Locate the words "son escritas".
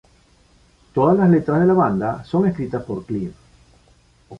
2.25-2.83